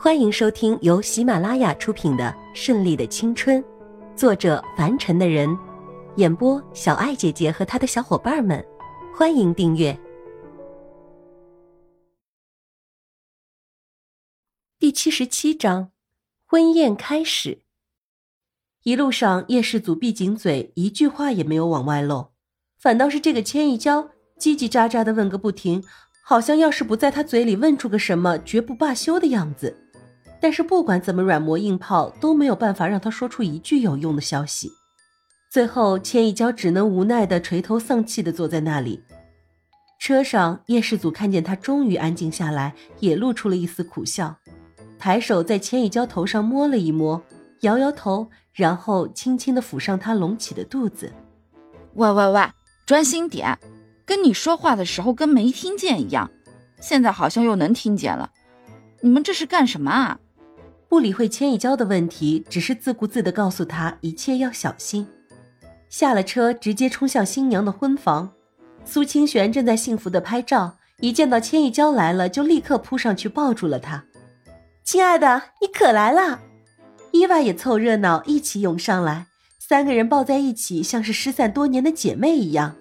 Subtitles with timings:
[0.00, 3.60] 欢迎收听由喜马拉雅出品的《顺利的青春》，
[4.14, 5.58] 作者凡尘的人，
[6.14, 8.64] 演播小爱姐姐和她的小伙伴们。
[9.12, 9.98] 欢迎订阅
[14.78, 15.90] 第七十七章
[16.46, 17.62] 婚宴开始。
[18.84, 22.28] 一路上，叶氏祖闭紧嘴，一句话也没有往外漏，
[22.78, 25.82] 反倒是这个千亿娇叽叽喳喳的问个不停，
[26.24, 29.76] 好像要是不在他嘴里问出个什么，绝不罢休的样子。
[30.40, 34.70] 但是不管怎么软磨硬泡，都没有办法让他说出一句有用的消息。
[35.50, 39.02] 最后，千一娇只能无奈的垂头丧气的坐在那里。
[39.98, 44.36] 车上，叶世祖看见他终于安静下来，也露出了一丝苦笑，
[44.98, 47.20] 抬手在千一娇头上摸了一摸，
[47.62, 51.12] 摇摇头，然后轻轻的抚上她隆起的肚子。
[51.94, 52.42] 喂喂喂，
[52.86, 53.58] 专心点！
[54.06, 56.30] 跟你说话的时候跟没听见一样，
[56.80, 58.30] 现在好像又能听见了。
[59.00, 60.20] 你们这是干什么啊？
[60.88, 65.06] 不理会千一娇的问题，只是自顾自地告诉她一切要小心。
[65.88, 68.32] 下了车，直接冲向新娘的婚房。
[68.84, 74.04] 苏清玄正在幸福地拍照，一见到千一娇来了，就立刻扑上去抱住了她。
[74.82, 76.40] 亲爱的，你可来了！
[77.12, 79.26] 伊娃也凑热闹，一起涌上来，
[79.58, 82.76] 三个人抱在一起，像是失散多年的姐妹一样，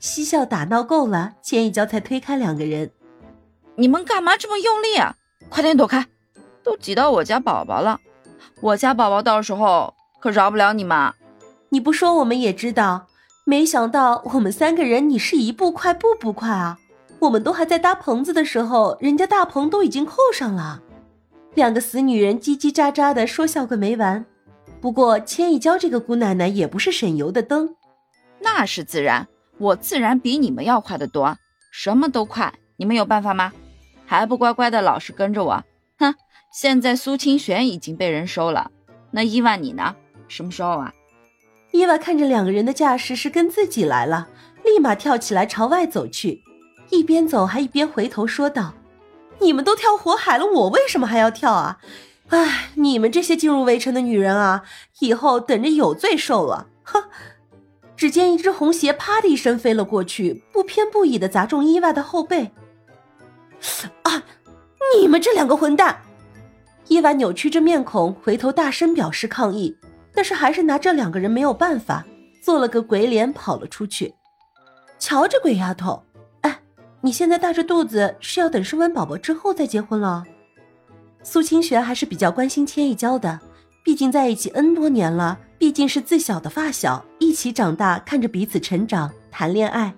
[0.00, 2.90] 嬉笑打闹够了，千一娇才推开两个人。
[3.76, 5.14] 你们干嘛这么用力啊？
[5.48, 6.06] 快点躲开！
[6.62, 7.98] 都挤到我家宝宝了，
[8.60, 11.12] 我家宝宝到时候可饶不了你们。
[11.70, 13.06] 你不说我们也知道，
[13.44, 16.78] 没想到我们三个人你是一步快步步快啊！
[17.20, 20.82] 我们都还在搭棚子的时候，人家大棚都已经扣上了。
[21.54, 24.24] 两个死女人叽叽喳喳的说笑个没完。
[24.80, 27.76] 不过千一娇这个姑奶奶也不是省油的灯，
[28.40, 31.36] 那是自然，我自然比你们要快得多，
[31.70, 32.52] 什么都快。
[32.76, 33.52] 你们有办法吗？
[34.04, 35.64] 还不乖乖的老实跟着我？
[36.52, 38.70] 现在苏清玄已经被人收了，
[39.10, 39.96] 那伊万你呢？
[40.28, 40.92] 什么时候啊？
[41.70, 44.28] 伊万看着两个人的架势是跟自己来了，
[44.62, 46.42] 立马跳起来朝外走去，
[46.90, 48.74] 一边走还一边回头说道
[49.40, 51.78] ：“你们都跳火海了，我为什么还要跳啊？
[52.28, 54.64] 哎，你们这些进入围城的女人啊，
[55.00, 57.04] 以后等着有罪受了！”哼！
[57.96, 62.50] 只见一只红鞋啪的一声飞了过去，不偏不倚的砸中伊万的后背。
[64.02, 64.22] 啊！
[64.98, 66.02] 你们这两个混蛋！
[66.92, 69.74] 伊娃扭曲着面孔，回头大声表示抗议，
[70.12, 72.04] 但是还是拿这两个人没有办法，
[72.42, 74.12] 做了个鬼脸跑了出去。
[74.98, 76.02] 瞧这鬼丫头！
[76.42, 76.60] 哎，
[77.00, 80.22] 你现在大着肚子是要等生完宝宝之后再结婚了？
[81.22, 83.40] 苏清玄还是比较关心千一娇的，
[83.82, 89.94] 毕竟在一起 N 多年了，毕竟是自小的发小，一起长大，看着彼此成长，谈恋爱。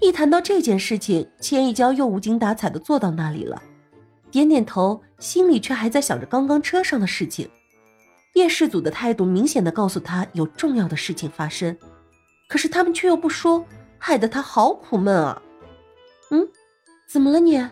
[0.00, 3.60] 一谈到这件事情，千一娇又无精打采的坐到那里了。
[4.30, 7.48] 点点头，心里却还在想着刚刚车上的事情。
[8.34, 11.76] 叶氏祖的态度明显的告诉他有重要的事情发生，
[12.48, 13.64] 可是他们却又不说，
[13.98, 15.42] 害得他好苦闷啊。
[16.30, 16.46] 嗯，
[17.08, 17.66] 怎么了你？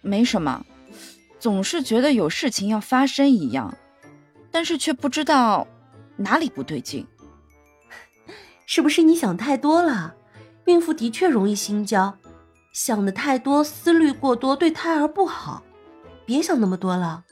[0.00, 0.64] 没什么，
[1.38, 3.76] 总是觉得有事情要发生一样，
[4.50, 5.66] 但是却不知道
[6.16, 7.06] 哪里不对劲。
[8.66, 10.14] 是不是你想太多了？
[10.64, 12.16] 孕妇的确容易心焦，
[12.72, 15.62] 想的太多，思虑过多，对胎儿不好。
[16.26, 17.24] 别想那么多了。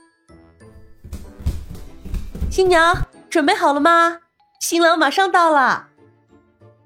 [2.50, 4.20] 新娘准备好了吗？
[4.60, 5.88] 新郎马上到了。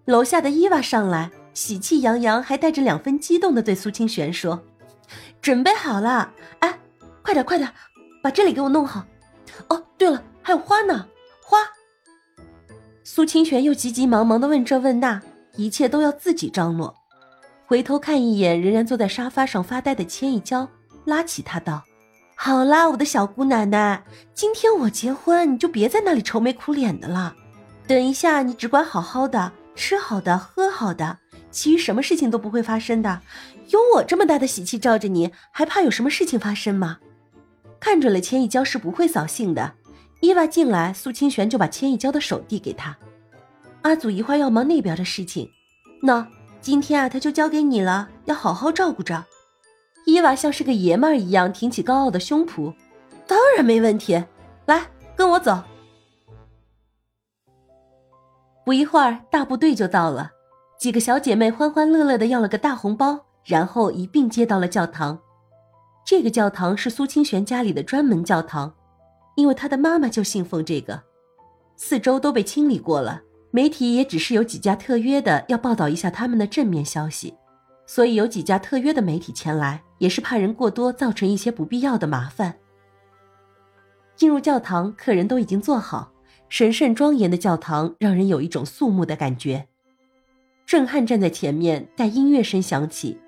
[0.06, 4.64] 楼下的伊娃上来，喜气洋洋，还带着两分激动的对苏清玄说
[5.42, 6.78] ：“准备好了，哎，
[7.22, 7.70] 快点快点，
[8.22, 9.04] 把这里给我弄好。
[9.68, 11.06] 哦，对了，还有花呢，
[11.42, 11.58] 花。”
[13.04, 15.20] 苏清玄又急急忙忙的问这问那，
[15.56, 16.94] 一切都要自己张罗。
[17.66, 20.66] 回头看一眼仍然坐在沙发上发呆的千一娇，
[21.04, 21.84] 拉起她道。
[22.40, 27.34] 好啦，我的小姑奶奶，今天我结婚，你就别在那里愁眉苦脸的了。
[27.84, 31.18] 等一下，你只管好好的吃好的，喝好的，
[31.50, 33.20] 其余什么事情都不会发生的。
[33.70, 36.98] 有我这么大的喜气罩着你，还怕有什么事情发生吗？
[37.80, 39.72] 看准了千一娇是不会扫兴的。
[40.20, 42.96] 伊娃进来，苏清玄就把千一娇的手递给她。
[43.82, 45.50] 阿祖一会儿要忙那边的事情，
[46.00, 46.24] 那
[46.60, 49.24] 今天啊，他就交给你了，要好好照顾着。
[50.08, 52.72] 伊娃像是个爷们儿一样挺起高傲的胸脯，
[53.26, 54.24] 当然没问题。
[54.64, 55.62] 来，跟我走。
[58.64, 60.30] 不一会儿，大部队就到了，
[60.80, 65.18] 几个小姐妹欢欢乐乐的要了个大红包，然后一并接到了教堂。
[66.06, 68.74] 这个教堂是苏清玄家里的专门教堂，
[69.36, 71.02] 因为他的妈妈就信奉这个。
[71.76, 73.20] 四周都被清理过了，
[73.50, 77.34] 媒体也只是有几家特约的要报道一下他们的正面消息。
[77.88, 82.54] 所以有几家特约的媒体前来，也是怕人过多造成一些不必要的麻烦。
[84.14, 86.12] 进入教堂，客人都已经坐好，
[86.50, 89.66] 神圣庄严的教堂让人有一种肃穆的感觉。
[90.66, 93.18] 郑汉站在前面，待音乐声响起，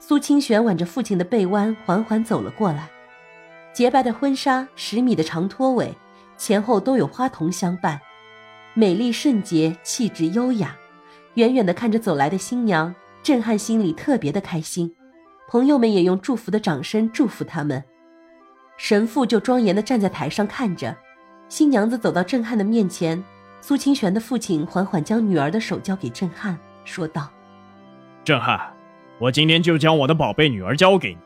[0.00, 2.90] 苏清玄挽着父亲的背弯，缓缓走了过来。
[3.72, 5.94] 洁白的婚纱，十米的长拖尾，
[6.36, 8.00] 前后都有花童相伴，
[8.74, 10.76] 美丽圣洁，气质优雅。
[11.34, 12.92] 远远的看着走来的新娘，
[13.22, 14.94] 震撼心里特别的开心。
[15.48, 17.82] 朋友们也用祝福的掌声祝福他们。
[18.76, 20.96] 神父就庄严的站在台上看着，
[21.48, 23.22] 新娘子走到震撼的面前，
[23.60, 26.58] 苏清玄的父亲缓缓将女儿的手交给震撼。
[26.84, 27.28] 说道
[28.24, 28.72] ：“震撼，
[29.18, 31.18] 我今天就将我的宝贝女儿交给你，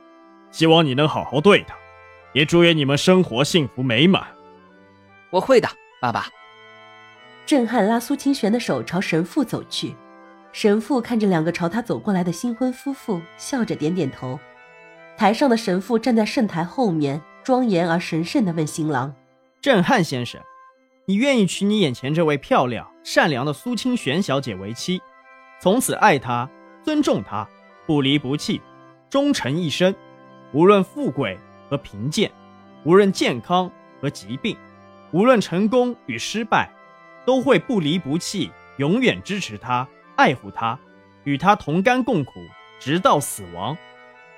[0.50, 1.74] 希望你能好好对她，
[2.32, 4.26] 也祝愿你们生活幸福美满。”
[5.30, 5.68] 我会的，
[6.00, 6.26] 爸爸。
[7.44, 9.94] 震撼拉苏清玄的手朝神父走去，
[10.52, 14.38] 神父看着两个朝他走过来的新婚夫妇，笑着点点头。
[15.16, 19.14] 台上的神父站在圣台后面，庄严而神圣地问新郎
[19.62, 20.40] ：“震撼先生，
[21.06, 25.00] 你愿意娶你眼前这位漂亮、善良的苏清玄小姐为妻？”
[25.58, 26.48] 从此爱她，
[26.84, 27.48] 尊重她，
[27.86, 28.60] 不离不弃，
[29.08, 29.94] 忠诚一生。
[30.52, 31.38] 无论富贵
[31.70, 32.30] 和贫贱，
[32.84, 33.70] 无论健康
[34.02, 34.54] 和疾病，
[35.12, 36.70] 无论成功与失败，
[37.24, 39.88] 都会不离不弃，永远支持他，
[40.22, 40.78] 爱护他，
[41.24, 42.32] 与他同甘共苦，
[42.78, 43.76] 直到死亡。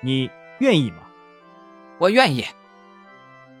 [0.01, 0.27] 你
[0.57, 0.97] 愿意吗？
[1.99, 2.43] 我愿意。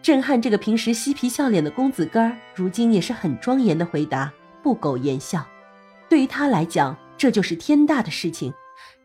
[0.01, 4.33] 震撼这个平时嬉皮笑脸的公子哥儿，如今也是很庄严的回答，
[4.63, 5.45] 不苟言笑。
[6.09, 6.97] 对于他来讲。
[7.17, 8.53] 这就是天大的事情，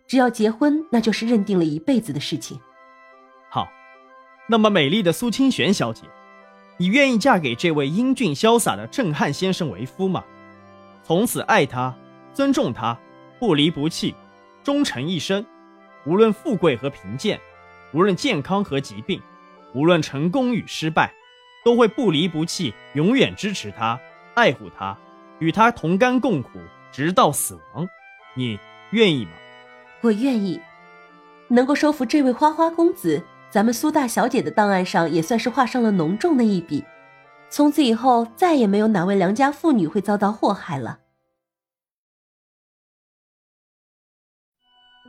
[0.09, 2.61] 只要结婚，那就是认定了一辈子的事情。
[3.49, 3.69] 好，
[4.49, 6.03] 那么美丽的苏清玄小姐，
[6.77, 10.25] 你愿意嫁给这位英俊潇洒的震汉先生为夫吗？
[11.05, 11.95] 从此爱他，
[12.35, 12.99] 尊重他，
[13.41, 14.15] 不离不弃，
[14.63, 15.45] 忠诚一生。
[16.05, 17.41] 无论富贵和贫贱，
[17.95, 19.21] 无论健康和疾病，
[19.75, 21.11] 无论成功与失败，
[21.65, 23.99] 都会不离不弃，永远支持他，
[24.35, 24.95] 爱护他，
[25.39, 26.51] 与他同甘共苦，
[26.93, 27.89] 直到死亡。
[28.35, 28.59] 你
[28.91, 29.31] 愿意吗？
[30.03, 30.61] 我愿意，
[31.49, 36.85] 能够收服这位花花公子，咱们苏大小姐的档案上也算是画上了浓重的一笔。
[37.49, 40.99] 从此以后，再也没有哪位良家妇女会遭到祸害了。